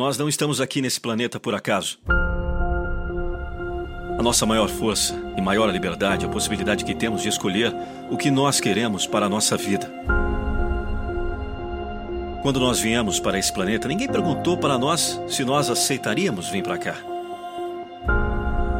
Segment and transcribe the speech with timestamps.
[0.00, 1.98] Nós não estamos aqui nesse planeta por acaso.
[4.18, 7.70] A nossa maior força e maior liberdade é a possibilidade que temos de escolher
[8.10, 9.92] o que nós queremos para a nossa vida.
[12.40, 16.78] Quando nós viemos para esse planeta, ninguém perguntou para nós se nós aceitaríamos vir para
[16.78, 16.96] cá.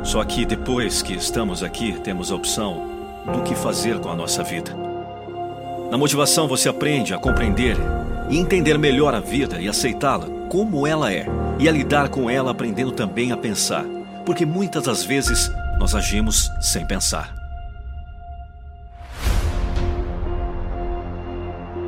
[0.03, 2.89] Só que depois que estamos aqui, temos a opção
[3.31, 4.75] do que fazer com a nossa vida.
[5.91, 7.77] Na motivação você aprende a compreender
[8.31, 11.27] e entender melhor a vida e aceitá-la como ela é,
[11.61, 13.85] e a lidar com ela aprendendo também a pensar,
[14.27, 15.49] porque muitas das vezes
[15.79, 17.33] nós agimos sem pensar.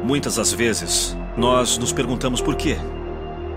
[0.04, 2.76] Muitas das vezes nós nos perguntamos por quê.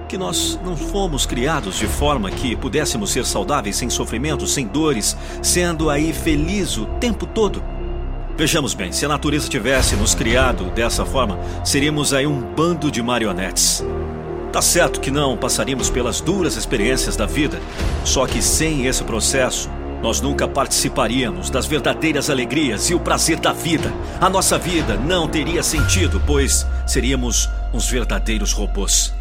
[0.09, 5.15] Que nós não fomos criados de forma que pudéssemos ser saudáveis sem sofrimento, sem dores,
[5.41, 7.63] sendo aí feliz o tempo todo.
[8.35, 13.03] Vejamos bem, se a natureza tivesse nos criado dessa forma, seríamos aí um bando de
[13.03, 13.83] marionetes.
[14.55, 17.59] Tá certo que não passaríamos pelas duras experiências da vida,
[18.05, 19.69] só que sem esse processo,
[20.01, 23.91] nós nunca participaríamos das verdadeiras alegrias e o prazer da vida.
[24.21, 29.13] A nossa vida não teria sentido, pois seríamos uns verdadeiros robôs.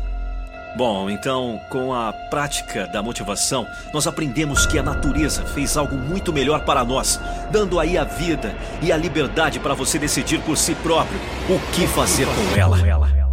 [0.76, 6.32] Bom, então, com a prática da motivação, nós aprendemos que a natureza fez algo muito
[6.32, 7.18] melhor para nós,
[7.50, 11.18] dando aí a vida e a liberdade para você decidir por si próprio
[11.48, 13.23] o que fazer com ela.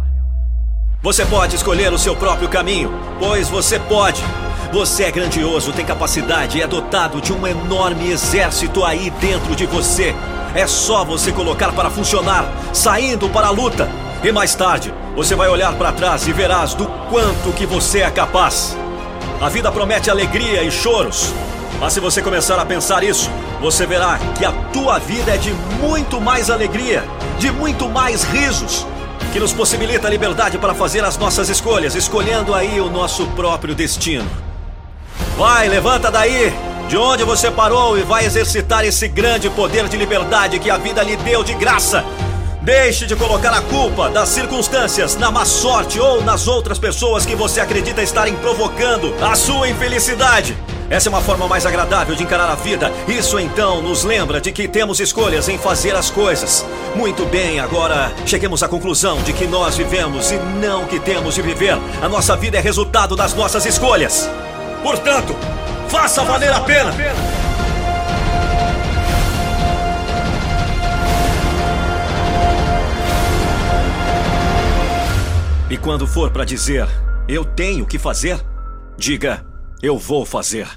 [1.02, 4.22] Você pode escolher o seu próprio caminho, pois você pode.
[4.72, 9.66] Você é grandioso, tem capacidade e é dotado de um enorme exército aí dentro de
[9.66, 10.14] você.
[10.54, 13.90] É só você colocar para funcionar, saindo para a luta.
[14.22, 18.10] E mais tarde, você vai olhar para trás e verás do quanto que você é
[18.12, 18.76] capaz.
[19.40, 21.34] A vida promete alegria e choros,
[21.80, 23.28] mas se você começar a pensar isso,
[23.60, 27.02] você verá que a tua vida é de muito mais alegria,
[27.40, 28.86] de muito mais risos,
[29.32, 33.74] que nos possibilita a liberdade para fazer as nossas escolhas, escolhendo aí o nosso próprio
[33.74, 34.30] destino.
[35.36, 36.52] Vai, levanta daí,
[36.88, 41.02] de onde você parou e vai exercitar esse grande poder de liberdade que a vida
[41.02, 42.04] lhe deu de graça
[42.62, 47.34] Deixe de colocar a culpa das circunstâncias na má sorte ou nas outras pessoas que
[47.34, 50.56] você acredita estarem provocando a sua infelicidade.
[50.90, 52.92] Essa é uma forma mais agradável de encarar a vida.
[53.08, 56.64] Isso então nos lembra de que temos escolhas em fazer as coisas.
[56.94, 61.42] Muito bem, agora cheguemos à conclusão de que nós vivemos e não que temos de
[61.42, 61.78] viver.
[62.02, 64.28] A nossa vida é resultado das nossas escolhas.
[64.82, 65.34] Portanto,
[65.88, 66.92] faça valer a pena.
[75.70, 76.86] E quando for para dizer
[77.26, 78.38] eu tenho que fazer,
[78.98, 79.42] diga
[79.82, 80.68] eu vou fazer.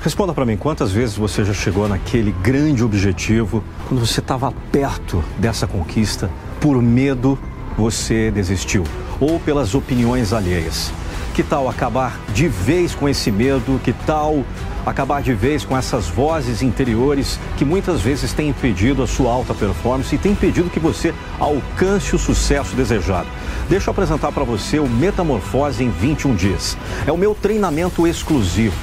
[0.00, 5.24] Responda para mim, quantas vezes você já chegou naquele grande objetivo, quando você estava perto
[5.38, 7.36] dessa conquista, por medo
[7.76, 8.84] você desistiu,
[9.18, 10.92] ou pelas opiniões alheias?
[11.34, 13.80] Que tal acabar de vez com esse medo?
[13.82, 14.44] Que tal
[14.86, 19.52] acabar de vez com essas vozes interiores que muitas vezes têm impedido a sua alta
[19.52, 23.26] performance e têm impedido que você alcance o sucesso desejado?
[23.68, 26.76] Deixa eu apresentar para você o Metamorfose em 21 dias.
[27.04, 28.76] É o meu treinamento exclusivo.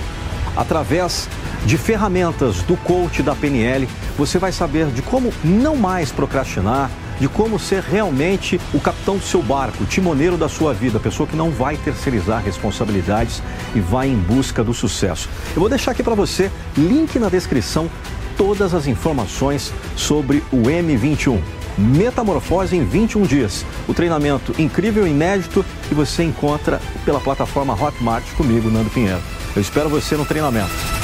[0.57, 1.29] Através
[1.65, 6.89] de ferramentas do coach da PNL, você vai saber de como não mais procrastinar,
[7.19, 11.01] de como ser realmente o capitão do seu barco, o timoneiro da sua vida, a
[11.01, 13.43] pessoa que não vai terceirizar responsabilidades
[13.75, 15.29] e vai em busca do sucesso.
[15.53, 17.89] Eu vou deixar aqui para você, link na descrição,
[18.35, 21.39] todas as informações sobre o M21.
[21.77, 23.65] Metamorfose em 21 dias.
[23.87, 29.21] O treinamento incrível e inédito que você encontra pela plataforma Hotmart comigo, Nando Pinheiro.
[29.55, 31.00] Eu espero você no treinamento.